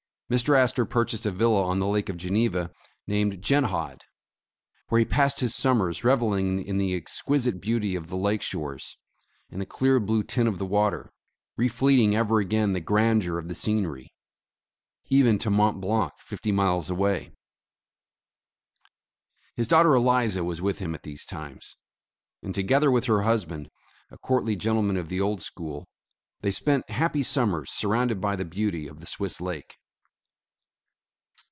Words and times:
Mr. 0.31 0.57
Astor 0.57 0.85
purchased 0.85 1.25
a 1.25 1.31
villa 1.31 1.65
on 1.67 1.79
the 1.79 1.87
Lake 1.87 2.07
of 2.07 2.15
Geneva 2.15 2.71
named 3.05 3.41
Genthod, 3.41 3.99
where 4.87 4.99
he 4.99 5.03
passed 5.03 5.41
his 5.41 5.53
summers 5.53 6.05
reveling 6.05 6.63
in 6.65 6.77
the 6.77 6.95
exquisite 6.95 7.59
beauty 7.59 7.95
of 7.95 8.07
the 8.07 8.15
lake 8.15 8.41
shores, 8.41 8.95
and 9.49 9.59
the 9.59 9.65
clear 9.65 9.99
blue 9.99 10.23
tint 10.23 10.47
of 10.47 10.57
the 10.57 10.65
water, 10.65 11.11
re 11.57 11.67
flecting 11.67 12.17
over 12.17 12.39
again 12.39 12.71
the 12.71 12.79
grandeur 12.79 13.37
of 13.37 13.49
the 13.49 13.53
scenery 13.53 14.13
even 15.09 15.37
to 15.37 15.49
Mont 15.49 15.81
Blanc, 15.81 16.13
fifty 16.19 16.53
miles 16.53 16.89
away. 16.89 17.33
His 19.57 19.67
daughter 19.67 19.93
Eliza 19.93 20.45
was 20.45 20.61
with 20.61 20.79
him 20.79 20.95
at 20.95 21.03
these 21.03 21.25
times, 21.25 21.75
and 22.41 22.55
together 22.55 22.89
with 22.89 23.03
her 23.03 23.23
husband, 23.23 23.69
a 24.09 24.17
courtly 24.17 24.55
gentleman 24.55 24.95
of 24.95 25.09
the 25.09 25.19
old 25.19 25.41
school, 25.41 25.89
they 26.39 26.51
spent 26.51 26.89
happy 26.89 27.21
summers 27.21 27.69
surrounded 27.73 28.21
by 28.21 28.37
the 28.37 28.45
beauty 28.45 28.87
of 28.87 29.01
the 29.01 29.05
Swiss 29.07 29.41
Lake. 29.41 29.75